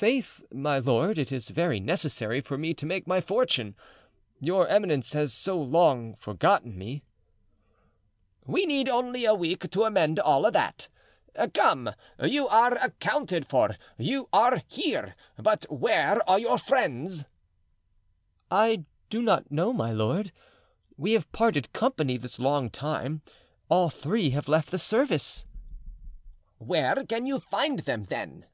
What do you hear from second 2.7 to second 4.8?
to make my fortune, your